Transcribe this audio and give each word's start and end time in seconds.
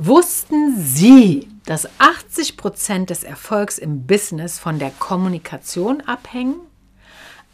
Wussten 0.00 0.76
Sie, 0.80 1.48
dass 1.66 1.88
80 1.98 2.56
Prozent 2.56 3.10
des 3.10 3.24
Erfolgs 3.24 3.78
im 3.78 4.06
Business 4.06 4.56
von 4.56 4.78
der 4.78 4.92
Kommunikation 4.92 6.02
abhängen? 6.02 6.60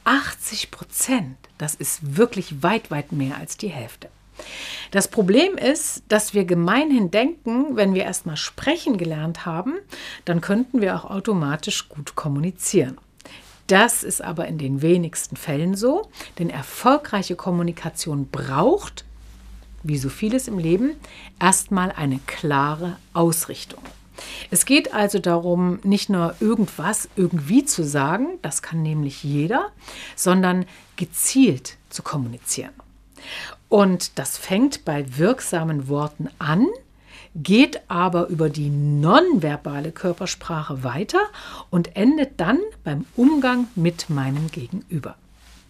80 0.05 0.71
Prozent, 0.71 1.39
das 1.57 1.75
ist 1.75 2.19
wirklich 2.19 2.63
weit, 2.63 2.91
weit 2.91 3.13
mehr 3.13 3.39
als 3.39 3.57
die 3.57 3.69
Hälfte. 3.69 4.11
Das 4.91 5.09
Problem 5.09 5.57
ist, 5.57 6.03
dass 6.09 6.35
wir 6.35 6.45
gemeinhin 6.45 7.11
denken, 7.11 7.77
wenn 7.77 7.95
wir 7.95 8.05
erstmal 8.05 8.37
sprechen 8.37 8.99
gelernt 8.99 9.47
haben, 9.47 9.73
dann 10.27 10.43
könnten 10.43 10.83
wir 10.83 10.97
auch 10.97 11.07
automatisch 11.07 11.89
gut 11.89 12.15
kommunizieren. 12.15 12.99
Das 13.69 14.03
ist 14.03 14.21
aber 14.21 14.49
in 14.49 14.59
den 14.59 14.83
wenigsten 14.83 15.37
Fällen 15.37 15.75
so, 15.75 16.11
denn 16.39 16.51
erfolgreiche 16.51 17.37
Kommunikation 17.37 18.29
braucht 18.29 19.07
wie 19.85 19.99
so 19.99 20.09
vieles 20.09 20.49
im 20.49 20.59
Leben, 20.59 20.97
erstmal 21.41 21.93
eine 21.93 22.19
klare 22.27 22.97
Ausrichtung. 23.13 23.83
Es 24.51 24.67
geht 24.67 24.95
also 24.95 25.19
darum, 25.19 25.79
nicht 25.83 26.09
nur 26.09 26.35
irgendwas 26.41 27.09
irgendwie 27.17 27.65
zu 27.65 27.85
sagen, 27.85 28.39
das 28.43 28.63
kann 28.63 28.83
nämlich 28.83 29.25
jeder, 29.25 29.71
sondern 30.17 30.67
gezielt 30.97 31.77
zu 31.91 32.03
kommunizieren. 32.03 32.73
Und 33.69 34.19
das 34.19 34.37
fängt 34.37 34.85
bei 34.85 35.05
wirksamen 35.19 35.89
Worten 35.89 36.29
an, 36.39 36.67
geht 37.35 37.81
aber 37.89 38.29
über 38.29 38.49
die 38.49 38.71
nonverbale 38.71 39.91
Körpersprache 39.91 40.85
weiter 40.85 41.21
und 41.71 41.97
endet 41.97 42.41
dann 42.41 42.61
beim 42.85 43.07
Umgang 43.17 43.67
mit 43.75 44.09
meinem 44.11 44.51
Gegenüber. 44.51 45.17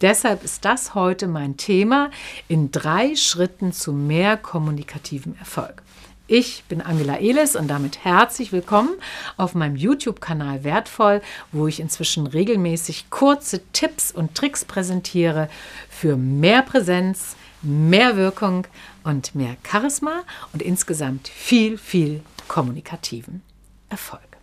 Deshalb 0.00 0.42
ist 0.42 0.64
das 0.64 0.94
heute 0.94 1.28
mein 1.28 1.56
Thema 1.56 2.10
in 2.48 2.70
drei 2.70 3.14
Schritten 3.14 3.72
zu 3.72 3.92
mehr 3.92 4.36
kommunikativem 4.36 5.36
Erfolg. 5.38 5.82
Ich 6.26 6.64
bin 6.64 6.80
Angela 6.80 7.18
Elis 7.18 7.54
und 7.54 7.68
damit 7.68 8.04
herzlich 8.04 8.50
willkommen 8.50 8.94
auf 9.36 9.54
meinem 9.54 9.76
YouTube-Kanal 9.76 10.64
Wertvoll, 10.64 11.20
wo 11.52 11.68
ich 11.68 11.80
inzwischen 11.80 12.26
regelmäßig 12.26 13.10
kurze 13.10 13.60
Tipps 13.72 14.10
und 14.10 14.34
Tricks 14.34 14.64
präsentiere 14.64 15.48
für 15.90 16.16
mehr 16.16 16.62
Präsenz, 16.62 17.36
mehr 17.60 18.16
Wirkung 18.16 18.66
und 19.04 19.34
mehr 19.34 19.56
Charisma 19.70 20.22
und 20.52 20.62
insgesamt 20.62 21.28
viel, 21.28 21.76
viel 21.78 22.22
kommunikativen 22.48 23.42
Erfolg. 23.90 24.33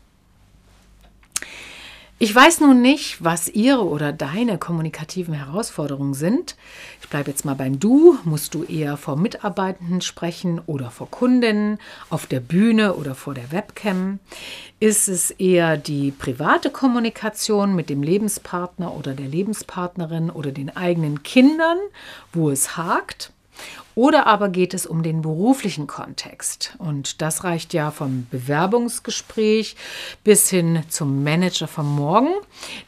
Ich 2.23 2.36
weiß 2.36 2.59
nun 2.59 2.83
nicht, 2.83 3.23
was 3.23 3.47
Ihre 3.47 3.83
oder 3.83 4.14
deine 4.14 4.59
kommunikativen 4.59 5.33
Herausforderungen 5.33 6.14
sind. 6.14 6.55
Ich 7.02 7.09
bleibe 7.09 7.31
jetzt 7.31 7.45
mal 7.45 7.55
beim 7.55 7.80
Du. 7.80 8.16
Musst 8.25 8.53
du 8.53 8.63
eher 8.63 8.95
vor 8.95 9.16
Mitarbeitenden 9.16 10.02
sprechen 10.02 10.61
oder 10.67 10.91
vor 10.91 11.09
Kundinnen, 11.09 11.80
auf 12.11 12.28
der 12.28 12.39
Bühne 12.39 12.94
oder 12.94 13.16
vor 13.16 13.33
der 13.33 13.52
Webcam? 13.52 14.19
Ist 14.80 15.08
es 15.08 15.31
eher 15.31 15.78
die 15.78 16.11
private 16.11 16.69
Kommunikation 16.69 17.75
mit 17.75 17.89
dem 17.89 18.03
Lebenspartner 18.03 18.95
oder 18.95 19.16
der 19.16 19.28
Lebenspartnerin 19.28 20.30
oder 20.30 20.52
den 20.52 20.78
eigenen 20.78 21.23
Kindern, 21.23 21.80
wo 22.33 22.52
es 22.52 22.78
hakt? 22.78 23.31
Oder 23.95 24.27
aber 24.27 24.49
geht 24.49 24.73
es 24.73 24.85
um 24.85 25.03
den 25.03 25.21
beruflichen 25.21 25.88
Kontext? 25.88 26.75
Und 26.77 27.21
das 27.21 27.44
reicht 27.44 27.73
ja 27.73 27.91
vom 27.91 28.27
Bewerbungsgespräch 28.31 29.75
bis 30.23 30.49
hin 30.49 30.83
zum 30.89 31.23
Manager 31.23 31.67
vom 31.67 31.95
Morgen, 31.95 32.33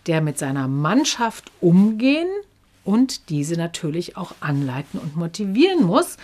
der 0.08 0.22
mit 0.22 0.38
seiner 0.38 0.67
Mannschaft 0.67 1.52
umgehen 1.61 2.30
und 2.84 3.30
diese 3.30 3.56
natürlich 3.56 4.17
auch 4.17 4.34
anleiten 4.39 5.00
und 5.00 5.16
motivieren 5.16 5.86
muss, 5.86 6.17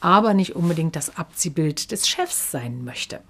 aber 0.00 0.34
nicht 0.34 0.54
unbedingt 0.54 0.96
das 0.96 1.16
Abziehbild 1.16 1.90
des 1.90 2.08
Chefs 2.08 2.50
sein 2.50 2.84
möchte. 2.84 3.20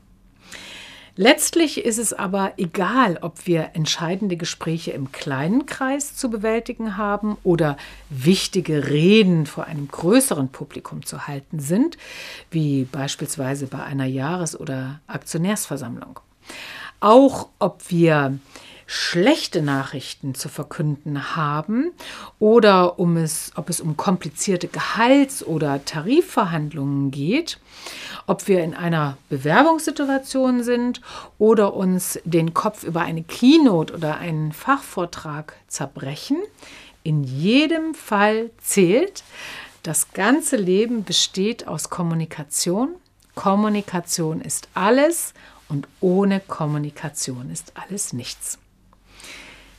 Letztlich 1.16 1.84
ist 1.84 1.98
es 1.98 2.12
aber 2.12 2.54
egal, 2.56 3.18
ob 3.20 3.46
wir 3.46 3.70
entscheidende 3.74 4.36
Gespräche 4.36 4.90
im 4.90 5.12
kleinen 5.12 5.64
Kreis 5.64 6.16
zu 6.16 6.28
bewältigen 6.28 6.96
haben 6.96 7.36
oder 7.44 7.76
wichtige 8.10 8.88
Reden 8.88 9.46
vor 9.46 9.64
einem 9.66 9.86
größeren 9.86 10.48
Publikum 10.48 11.06
zu 11.06 11.28
halten 11.28 11.60
sind, 11.60 11.98
wie 12.50 12.84
beispielsweise 12.84 13.68
bei 13.68 13.82
einer 13.84 14.06
Jahres- 14.06 14.58
oder 14.58 15.00
Aktionärsversammlung. 15.06 16.18
Auch 16.98 17.48
ob 17.60 17.90
wir 17.90 18.36
schlechte 18.86 19.62
Nachrichten 19.62 20.34
zu 20.34 20.48
verkünden 20.48 21.36
haben 21.36 21.92
oder 22.38 22.98
um 22.98 23.16
es, 23.16 23.52
ob 23.56 23.70
es 23.70 23.80
um 23.80 23.96
komplizierte 23.96 24.68
Gehalts- 24.68 25.44
oder 25.44 25.84
Tarifverhandlungen 25.84 27.10
geht, 27.10 27.58
ob 28.26 28.46
wir 28.48 28.62
in 28.62 28.74
einer 28.74 29.16
Bewerbungssituation 29.28 30.62
sind 30.62 31.00
oder 31.38 31.74
uns 31.74 32.18
den 32.24 32.54
Kopf 32.54 32.84
über 32.84 33.02
eine 33.02 33.22
Keynote 33.22 33.94
oder 33.94 34.18
einen 34.18 34.52
Fachvortrag 34.52 35.54
zerbrechen. 35.68 36.38
In 37.02 37.22
jedem 37.22 37.94
Fall 37.94 38.50
zählt, 38.62 39.24
das 39.82 40.12
ganze 40.12 40.56
Leben 40.56 41.04
besteht 41.04 41.68
aus 41.68 41.90
Kommunikation. 41.90 42.94
Kommunikation 43.34 44.40
ist 44.40 44.68
alles 44.72 45.34
und 45.68 45.88
ohne 46.00 46.40
Kommunikation 46.40 47.50
ist 47.50 47.72
alles 47.74 48.12
nichts. 48.12 48.58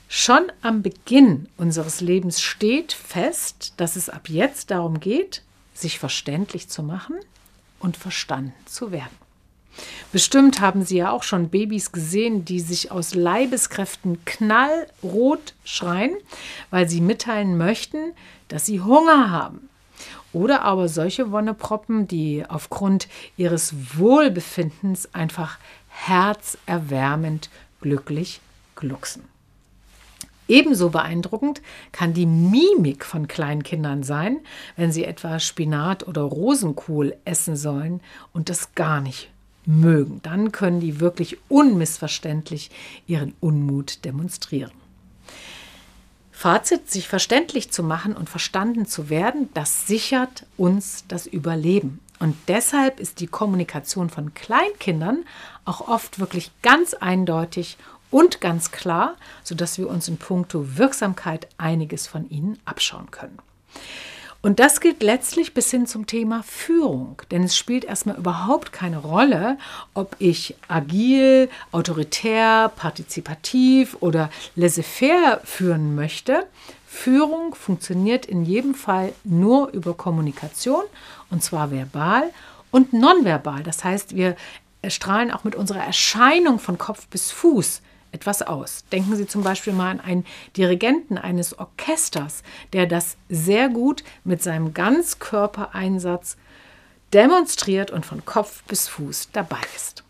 Schon 0.08 0.52
am 0.62 0.82
Beginn 0.82 1.48
unseres 1.58 2.02
Lebens 2.02 2.42
steht 2.42 2.94
fest, 2.94 3.74
dass 3.78 3.96
es 3.96 4.10
ab 4.10 4.30
jetzt 4.30 4.72
darum 4.72 5.00
geht, 5.00 5.42
sich 5.74 6.00
verständlich 6.00 6.70
zu 6.70 6.84
machen 6.84 7.16
und 7.80 7.98
verstanden 7.98 8.54
zu 8.66 8.92
werden. 8.92 9.18
Bestimmt 10.12 10.62
haben 10.62 10.86
Sie 10.86 10.98
ja 10.98 11.12
auch 11.12 11.24
schon 11.24 11.50
Babys 11.50 11.92
gesehen, 11.92 12.46
die 12.46 12.62
sich 12.62 12.92
aus 12.92 13.14
Leibeskräften 13.14 14.24
knallrot 14.24 15.54
schreien, 15.66 16.16
weil 16.70 16.88
sie 16.88 17.02
mitteilen 17.02 17.58
möchten, 17.58 18.14
dass 18.48 18.66
sie 18.66 18.80
Hunger 18.80 19.32
haben. 19.32 19.70
Oder 20.32 20.62
aber 20.62 20.88
solche 20.88 21.32
Wonneproppen, 21.32 22.08
die 22.08 22.46
aufgrund 22.48 23.08
ihres 23.38 23.74
Wohlbefindens 23.98 25.14
einfach 25.14 25.58
herzerwärmend 25.90 27.50
glücklich 27.82 28.42
glucksen. 28.76 29.35
Ebenso 30.48 30.90
beeindruckend 30.90 31.62
kann 31.92 32.14
die 32.14 32.26
Mimik 32.26 33.04
von 33.06 33.28
Kleinkindern 33.28 34.04
sein, 34.04 34.40
wenn 34.76 34.92
sie 34.92 35.04
etwa 35.04 35.40
Spinat 35.40 36.08
oder 36.08 36.22
Rosenkohl 36.22 37.18
essen 37.26 37.56
sollen 37.56 38.02
und 38.32 38.50
das 38.50 38.76
gar 38.76 39.02
nicht 39.02 39.30
mögen. 39.66 40.20
Dann 40.22 40.52
können 40.52 40.80
die 40.80 41.00
wirklich 41.00 41.38
unmissverständlich 41.50 42.70
ihren 43.08 43.34
Unmut 43.40 44.06
demonstrieren. 44.06 44.72
Fazit, 46.32 46.92
sich 46.92 47.08
verständlich 47.08 47.72
zu 47.72 47.82
machen 47.82 48.16
und 48.16 48.30
verstanden 48.30 48.86
zu 48.86 49.10
werden, 49.10 49.50
das 49.54 49.88
sichert 49.88 50.46
uns 50.58 51.06
das 51.08 51.26
Überleben. 51.26 52.02
Und 52.20 52.36
deshalb 52.48 53.00
ist 53.00 53.20
die 53.20 53.28
Kommunikation 53.28 54.10
von 54.10 54.34
Kleinkindern 54.34 55.26
auch 55.64 55.88
oft 55.88 56.20
wirklich 56.20 56.52
ganz 56.62 56.94
eindeutig 56.94 57.78
und 58.12 58.42
ganz 58.42 58.72
klar, 58.72 59.16
sodass 59.44 59.78
wir 59.78 59.90
uns 59.90 60.08
in 60.08 60.18
puncto 60.18 60.78
Wirksamkeit 60.78 61.48
einiges 61.58 62.08
von 62.08 62.30
ihnen 62.30 62.60
abschauen 62.66 63.12
können. 63.12 63.40
Und 64.46 64.60
das 64.60 64.80
gilt 64.80 65.02
letztlich 65.02 65.56
bis 65.56 65.72
hin 65.72 65.88
zum 65.88 66.06
Thema 66.06 66.44
Führung, 66.44 67.20
denn 67.32 67.42
es 67.42 67.58
spielt 67.58 67.84
erstmal 67.84 68.16
überhaupt 68.16 68.72
keine 68.72 69.00
Rolle, 69.00 69.58
ob 69.96 70.16
ich 70.20 70.54
agil, 70.68 71.50
autoritär, 71.72 72.72
partizipativ 72.76 73.98
oder 74.02 74.30
laissez-faire 74.56 75.42
führen 75.44 75.96
möchte. 75.96 76.46
Führung 76.86 77.56
funktioniert 77.56 78.28
in 78.28 78.46
jedem 78.46 78.76
Fall 78.76 79.14
nur 79.24 79.70
über 79.70 79.96
Kommunikation 79.96 80.84
und 81.32 81.42
zwar 81.42 81.72
verbal 81.72 82.32
und 82.70 82.94
nonverbal. 82.94 83.64
Das 83.64 83.84
heißt, 83.84 84.16
wir 84.16 84.36
strahlen 84.88 85.32
auch 85.32 85.44
mit 85.44 85.56
unserer 85.56 85.84
Erscheinung 85.84 86.60
von 86.60 86.78
Kopf 86.78 87.08
bis 87.08 87.32
Fuß 87.32 87.82
etwas 88.16 88.42
aus. 88.42 88.86
Denken 88.92 89.16
Sie 89.16 89.28
zum 89.28 89.44
Beispiel 89.44 89.74
mal 89.74 89.92
an 89.92 90.00
einen 90.00 90.26
Dirigenten 90.58 91.18
eines 91.18 91.60
Orchesters, 91.60 92.42
der 92.74 92.88
das 92.88 93.18
sehr 93.30 93.70
gut 93.70 94.04
mit 94.24 94.42
seinem 94.42 94.74
Ganzkörpereinsatz 94.74 96.38
demonstriert 97.14 97.92
und 97.92 98.06
von 98.06 98.26
Kopf 98.26 98.64
bis 98.64 98.88
Fuß 98.88 99.30
dabei 99.34 99.62
ist. 99.76 100.04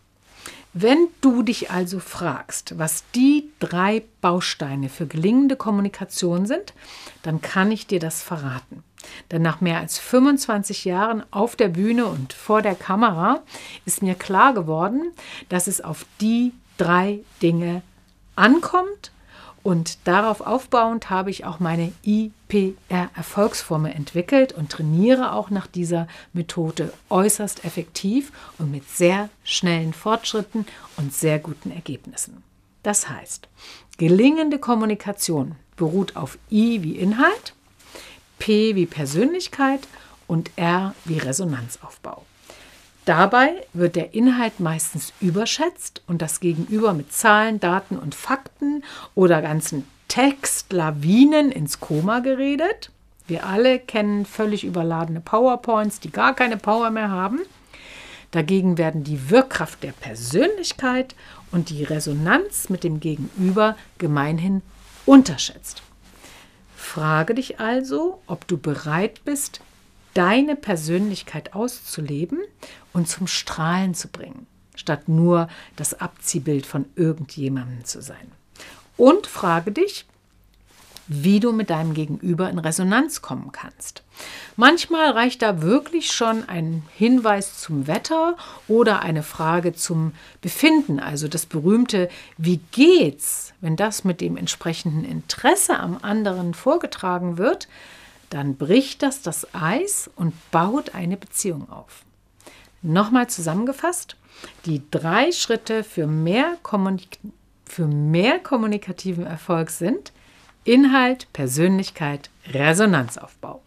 Wenn 0.72 1.08
du 1.22 1.42
dich 1.42 1.70
also 1.70 2.00
fragst, 2.00 2.78
was 2.78 3.04
die 3.14 3.48
drei 3.60 4.02
Bausteine 4.20 4.88
für 4.88 5.06
gelingende 5.06 5.56
Kommunikation 5.56 6.46
sind, 6.46 6.74
dann 7.22 7.40
kann 7.40 7.72
ich 7.72 7.86
dir 7.86 7.98
das 7.98 8.22
verraten. 8.22 8.84
Denn 9.30 9.42
nach 9.42 9.60
mehr 9.60 9.78
als 9.78 9.98
25 9.98 10.84
Jahren 10.84 11.22
auf 11.30 11.56
der 11.56 11.68
Bühne 11.68 12.06
und 12.06 12.34
vor 12.34 12.60
der 12.60 12.74
Kamera 12.74 13.40
ist 13.86 14.02
mir 14.02 14.14
klar 14.14 14.52
geworden, 14.52 15.12
dass 15.48 15.66
es 15.66 15.80
auf 15.80 16.04
die 16.20 16.52
drei 16.76 17.20
Dinge 17.42 17.82
ankommt 18.36 19.10
Und 19.66 19.98
darauf 20.04 20.42
aufbauend 20.42 21.10
habe 21.10 21.30
ich 21.30 21.44
auch 21.44 21.58
meine 21.58 21.92
IPR-Erfolgsformel 22.04 23.90
entwickelt 23.90 24.52
und 24.52 24.70
trainiere 24.70 25.32
auch 25.32 25.50
nach 25.50 25.66
dieser 25.66 26.06
Methode 26.32 26.92
äußerst 27.10 27.64
effektiv 27.64 28.30
und 28.58 28.70
mit 28.70 28.88
sehr 28.88 29.28
schnellen 29.42 29.92
Fortschritten 29.92 30.66
und 30.96 31.12
sehr 31.12 31.40
guten 31.40 31.72
Ergebnissen. 31.72 32.44
Das 32.84 33.08
heißt, 33.08 33.48
gelingende 33.98 34.60
Kommunikation 34.60 35.56
beruht 35.74 36.14
auf 36.14 36.38
I 36.48 36.84
wie 36.84 36.96
Inhalt, 36.96 37.54
P 38.38 38.76
wie 38.76 38.86
Persönlichkeit 38.86 39.88
und 40.28 40.52
R 40.54 40.94
wie 41.04 41.18
Resonanzaufbau. 41.18 42.24
Dabei 43.06 43.54
wird 43.72 43.94
der 43.94 44.14
Inhalt 44.14 44.58
meistens 44.58 45.12
überschätzt 45.20 46.02
und 46.08 46.20
das 46.22 46.40
Gegenüber 46.40 46.92
mit 46.92 47.12
Zahlen, 47.12 47.60
Daten 47.60 47.96
und 47.96 48.16
Fakten 48.16 48.82
oder 49.14 49.40
ganzen 49.42 49.86
Textlawinen 50.08 51.52
ins 51.52 51.78
Koma 51.78 52.18
geredet. 52.18 52.90
Wir 53.28 53.46
alle 53.46 53.78
kennen 53.78 54.26
völlig 54.26 54.64
überladene 54.64 55.20
PowerPoints, 55.20 56.00
die 56.00 56.10
gar 56.10 56.34
keine 56.34 56.56
Power 56.56 56.90
mehr 56.90 57.08
haben. 57.08 57.38
Dagegen 58.32 58.76
werden 58.76 59.04
die 59.04 59.30
Wirkkraft 59.30 59.84
der 59.84 59.92
Persönlichkeit 59.92 61.14
und 61.52 61.70
die 61.70 61.84
Resonanz 61.84 62.70
mit 62.70 62.82
dem 62.82 62.98
Gegenüber 62.98 63.76
gemeinhin 63.98 64.62
unterschätzt. 65.06 65.80
Frage 66.74 67.36
dich 67.36 67.60
also, 67.60 68.20
ob 68.26 68.48
du 68.48 68.58
bereit 68.58 69.24
bist, 69.24 69.60
deine 70.16 70.56
Persönlichkeit 70.56 71.54
auszuleben 71.54 72.40
und 72.92 73.08
zum 73.08 73.26
Strahlen 73.26 73.94
zu 73.94 74.08
bringen, 74.08 74.46
statt 74.74 75.08
nur 75.08 75.48
das 75.76 76.00
Abziehbild 76.00 76.64
von 76.64 76.86
irgendjemandem 76.96 77.84
zu 77.84 78.00
sein. 78.00 78.32
Und 78.96 79.26
frage 79.26 79.72
dich, 79.72 80.06
wie 81.08 81.38
du 81.38 81.52
mit 81.52 81.70
deinem 81.70 81.94
Gegenüber 81.94 82.50
in 82.50 82.58
Resonanz 82.58 83.22
kommen 83.22 83.52
kannst. 83.52 84.02
Manchmal 84.56 85.10
reicht 85.10 85.42
da 85.42 85.62
wirklich 85.62 86.10
schon 86.10 86.48
ein 86.48 86.82
Hinweis 86.96 87.60
zum 87.60 87.86
Wetter 87.86 88.36
oder 88.66 89.02
eine 89.02 89.22
Frage 89.22 89.74
zum 89.74 90.12
Befinden, 90.40 90.98
also 90.98 91.28
das 91.28 91.46
berühmte 91.46 92.08
Wie 92.38 92.60
geht's, 92.72 93.52
wenn 93.60 93.76
das 93.76 94.02
mit 94.02 94.20
dem 94.20 94.36
entsprechenden 94.36 95.04
Interesse 95.04 95.78
am 95.78 95.98
anderen 96.02 96.54
vorgetragen 96.54 97.38
wird, 97.38 97.68
dann 98.30 98.56
bricht 98.56 99.02
das 99.02 99.22
das 99.22 99.54
Eis 99.54 100.10
und 100.16 100.34
baut 100.50 100.94
eine 100.94 101.16
Beziehung 101.16 101.70
auf. 101.70 102.04
Nochmal 102.82 103.28
zusammengefasst, 103.28 104.16
die 104.64 104.82
drei 104.90 105.32
Schritte 105.32 105.82
für 105.84 106.06
mehr, 106.06 106.56
Kommunik 106.62 107.18
für 107.64 107.86
mehr 107.86 108.38
kommunikativen 108.38 109.26
Erfolg 109.26 109.70
sind 109.70 110.12
Inhalt, 110.64 111.32
Persönlichkeit, 111.32 112.30
Resonanzaufbau. 112.52 113.62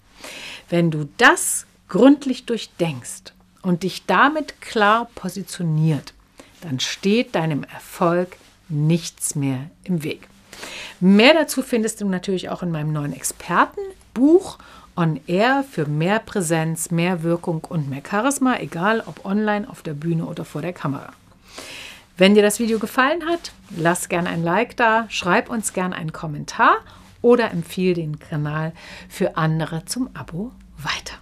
Wenn 0.70 0.92
du 0.92 1.10
das 1.18 1.66
gründlich 1.88 2.46
durchdenkst 2.46 3.34
und 3.62 3.84
dich 3.84 4.06
damit 4.06 4.62
klar 4.62 5.10
positioniert, 5.16 6.14
dann 6.62 6.80
steht 6.80 7.36
deinem 7.36 7.64
Erfolg 7.64 8.36
nichts 8.68 9.36
mehr 9.36 9.70
im 9.84 10.04
Weg. 10.04 10.28
Mehr 11.00 11.34
dazu 11.34 11.62
findest 11.62 12.02
du 12.02 12.08
natürlich 12.08 12.50
auch 12.50 12.64
in 12.64 12.72
meinem 12.72 12.92
neuen 12.92 13.14
Expertenbuch 13.14 14.58
On 14.96 15.20
Air 15.28 15.64
für 15.64 15.86
mehr 15.86 16.20
Präsenz, 16.20 16.92
mehr 16.92 17.24
Wirkung 17.24 17.64
und 17.64 17.90
mehr 17.90 18.02
Charisma, 18.06 18.58
egal 18.60 19.02
ob 19.06 19.24
online, 19.24 19.70
auf 19.70 19.82
der 19.82 19.94
Bühne 19.94 20.26
oder 20.26 20.44
vor 20.44 20.62
der 20.62 20.74
Kamera. 20.74 21.14
Wenn 22.18 22.36
dir 22.36 22.44
das 22.44 22.60
Video 22.60 22.80
gefallen 22.80 23.26
hat, 23.26 23.54
lass 23.70 24.10
gerne 24.10 24.28
ein 24.28 24.44
Like 24.44 24.76
da, 24.76 25.06
schreib 25.08 25.50
uns 25.50 25.72
gerne 25.72 25.96
einen 25.96 26.12
Kommentar 26.12 26.80
oder 27.22 27.52
empfehle 27.52 27.94
den 27.94 28.20
Kanal 28.20 28.74
für 29.08 29.38
andere 29.38 29.86
zum 29.86 30.10
Abo 30.14 30.52
weiter. 30.78 31.16